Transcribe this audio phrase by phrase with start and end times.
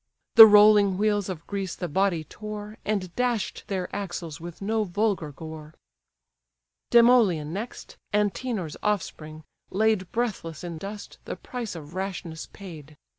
[0.33, 5.31] The rolling wheels of Greece the body tore, And dash'd their axles with no vulgar
[5.31, 5.75] gore.
[6.89, 12.97] Demoleon next, Antenor's offspring, laid Breathless in dust, the price of rashness paid.